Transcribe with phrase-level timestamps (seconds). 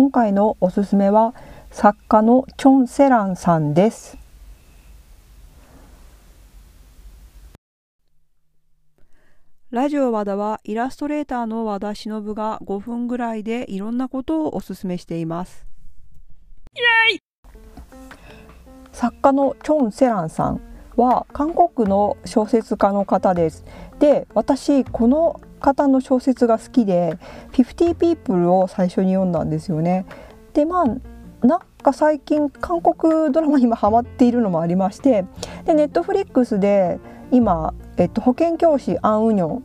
[0.00, 1.34] 今回のおすすめは
[1.70, 4.16] 作家のチョン・セランさんです。
[9.70, 15.66] ラジオ和田はイラストレーターの和田忍が5分ぐらいでいろんなことをおすすめしています。
[18.92, 20.69] 作家のチョン・セランさん
[21.00, 23.64] は韓国の小説家の方です。
[23.98, 27.18] で私この方の小説が好きで
[27.52, 30.06] 「50 People」を最初に読んだんですよね。
[30.52, 35.24] でまあなんか最近韓国ドラマにもハマっているのもありまして
[35.64, 39.64] でネットフリックスで今、えっと、保健教師アン・ウニョン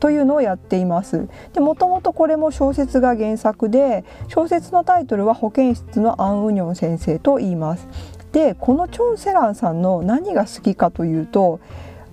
[0.00, 1.28] というのをやっています。
[1.54, 7.88] でもともとこれも小説が原作で小説のタイトルは保健室のアン・ウニョン先生と言います。
[8.34, 11.60] でこのチョン・セランさんの何が好きかというと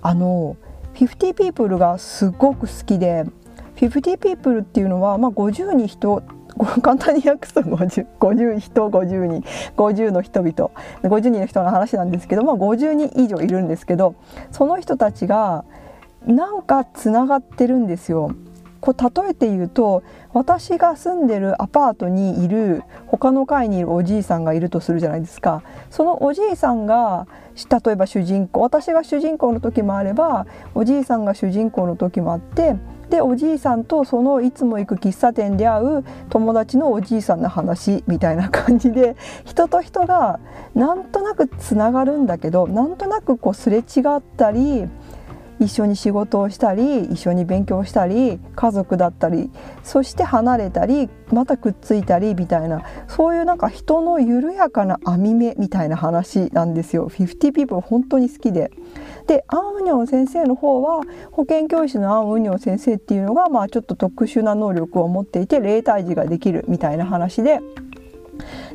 [0.00, 0.56] あの
[0.94, 3.26] 50 people がすごく好きで
[3.76, 6.22] 50 people っていうのは、まあ、50に人
[6.80, 9.44] 簡単に訳すと 50, 50人50人
[9.76, 10.70] 50の人々
[11.02, 14.14] 50人の人の話なんですけど、まあ、50人以上いるんですけど
[14.52, 15.66] その人たちが
[16.26, 18.34] なんかつながってるんですよ。
[18.86, 25.64] こう例えて言うと私が住んでるアパートにいる他の階にいるおじいさんがいるとするじゃないですか。
[25.90, 27.26] そのおじいさんが
[27.84, 32.76] 例えば主人公私が主人公の時もあればおじいさんが主人公の時もあって
[33.10, 40.38] でおじいさんとそのいつも行く喫茶店で会う友達のおじいさんの話みたいな感じで 人と人が
[40.76, 43.82] なんとなくつながるんだけどなんとなくこうすれ違
[44.16, 44.88] ったり
[45.58, 49.50] 一緒に仕事をしたり一緒に勉強したり家族だったり
[49.82, 57.08] そして離れたりまたくっついたりみたいなそういうなんか人の緩やかな網目みたいな話なんですよ。
[57.08, 58.70] 50 people 本当に好きで。
[59.26, 61.00] でアン・ウニョン先生の方は
[61.32, 67.60] 保健教師のアン・ウニョン先生っていうのがまあちょっと特殊な能力を持っていて霊体児ができるみたいな話で。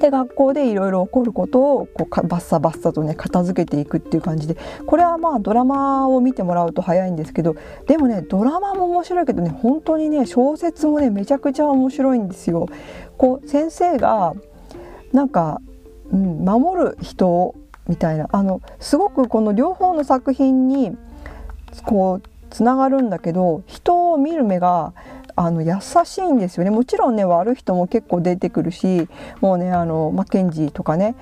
[0.00, 4.56] で学校でいろいろ起こることをこうバッサバッサとね片付けていくっていう感じで
[4.86, 7.56] これはまあドラマを見てもらうと早いんですけど
[7.86, 12.68] でもねドラマも面白いけどね本当にね小説もねめちゃくちゃ面白いんですよ。
[13.16, 14.34] こう先生が
[15.12, 15.60] なんか、
[16.10, 17.54] うん、守る人
[17.88, 20.96] みたいなあのすごくこの両方の作品に
[21.84, 24.92] こうつながるんだけど人を見る目が
[25.38, 26.70] あの優しいんですよね。
[26.70, 29.08] もちろんね悪い人も結構出てくるし
[29.40, 31.14] もうねあのマッケンジーとかね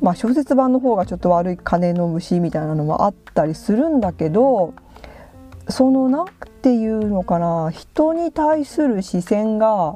[0.00, 4.74] まあ、小説版の方がちょっと悪い金の虫みたいなのもあったりするんだけど
[5.68, 6.26] その何
[6.62, 9.94] て言うのかな人に対する視線が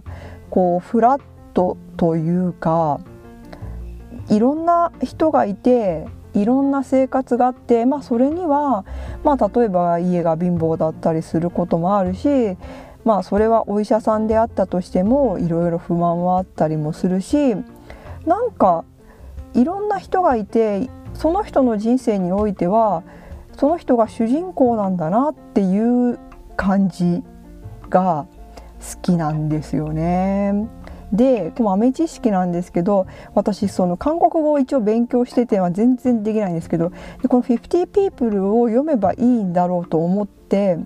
[0.49, 1.23] こうフラッ
[1.55, 3.01] トというか
[4.29, 8.85] いろんな人がいていろんな生活があって、まあ、それには、
[9.25, 12.57] まあ、例えば家が貧乏だったりすることもあるし
[13.05, 17.55] まあそれはお医者さんであったとしてもいろいろ不満はあったりもするし
[18.27, 18.85] なんか
[19.55, 23.03] いろんな人がいてその人の人生においては
[23.57, 26.19] その人が主人公なんだなっていう
[26.57, 27.23] 感じ
[27.89, 28.27] が
[28.95, 30.69] 好きなんですよね。
[31.13, 36.93] でこの豆知識なんですけど私その韓国語を一応勉強してては全然できないんですけど
[37.29, 40.79] この「50 People」を読めばいいんだろうと思って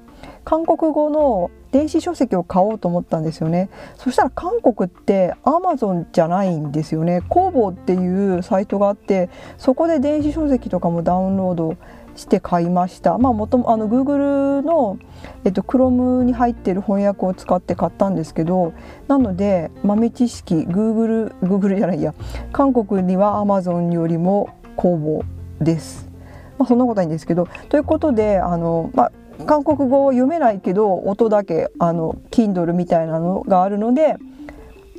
[0.45, 3.69] 韓国語の電子書籍を買おうと思ったんですよね。
[3.97, 7.21] そしたら韓国ってアマゾンじゃないんですよね。
[7.29, 11.77] 工房っていうサイトがあってそこで電子書籍とかもダウンロード
[12.15, 13.19] して買いました。
[13.19, 14.99] まあもともあの Google の、
[15.45, 18.73] えっと、Chrome に入ってる翻訳を使って買ったんですけど
[19.09, 22.15] なので豆知識 Google Google じゃないや。
[22.53, 25.25] 韓国には Amazon よりも工房
[25.61, 26.09] です。
[26.57, 27.49] まあ、そんなことないんですけど。
[27.69, 29.13] ということであの、まあ、
[29.47, 34.17] 韓国語を読めないけど音だけあの Kindle みたいなのがあるので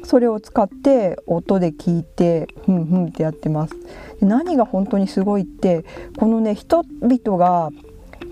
[0.03, 3.75] それを使って音で聞いてふんふんってやってます。
[4.21, 5.83] 何が本当にすごいって
[6.17, 7.71] このね人々が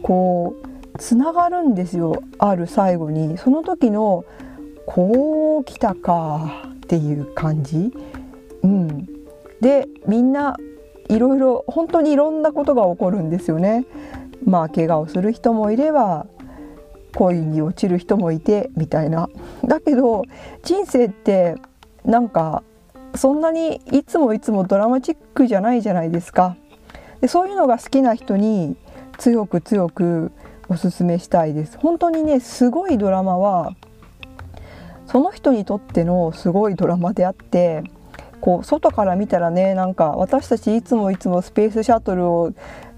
[0.01, 4.23] こうつながるんですよある最後にその時の
[4.85, 7.91] こう来たかっていう感じ。
[8.61, 9.05] うん、
[9.59, 10.55] でみんな
[11.09, 13.85] いろいろ本当にいろんなことが起こるんですよね。
[14.45, 16.25] まあ怪我をする人もいれば
[17.15, 19.29] 恋に落ちる人もいてみたいな。
[19.65, 20.23] だけど
[20.63, 21.55] 人生って
[22.05, 22.63] なんか
[23.15, 26.55] そんなにいつもいつもドラマチックじゃないじゃないですか。
[27.21, 28.75] でそういうのが好きな人に
[29.17, 30.31] 強く強く
[30.67, 31.77] おすすめしたいです。
[31.77, 33.75] 本当にねすごいドラマは
[35.05, 37.83] その人にとってのすごいドラマであって
[38.41, 42.53] こう外から見たらねなんか私たちいつもいつもスペースシャトルを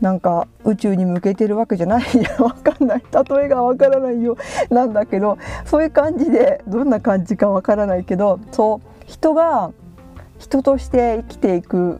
[0.05, 3.03] なんか宇宙に向けてるわけじゃないやわかんない。
[3.11, 4.37] 例えがわからないよ。
[4.69, 9.71] なんだけどそういう感じでどんな感じかわからないけどそう人が
[10.37, 11.99] 人として生きていくっ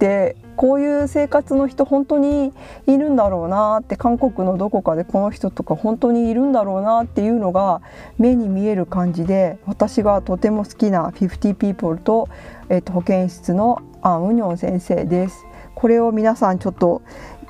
[0.00, 2.52] てこういう生活の人本当に
[2.88, 7.80] いるんだろうなって韓国のどこかでこの人とか本当にいるんだろうなっていうのが
[8.18, 12.28] 目に見える感じで私がとても好きな50 people と,、
[12.68, 15.46] えー、と保健室のアン・ウニョン先生です。
[15.84, 17.02] これを皆さんちょっと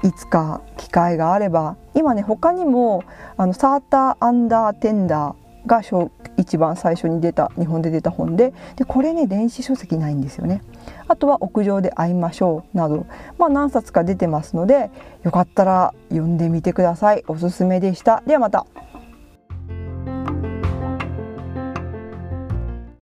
[0.02, 3.04] いつか機会があれば今ね他にも
[3.36, 5.82] あのサーターアンダーテンダーが
[6.36, 10.62] 一番最初に出た日本で出た本ででこれね電子書籍ないんですよね。
[11.06, 13.06] あとは屋上で会いましょうなど、
[13.38, 14.90] まあ、何冊か出てますので
[15.22, 17.22] よかったら読んでみてください。
[17.28, 18.24] おすすめでした。
[18.26, 18.66] ではまた。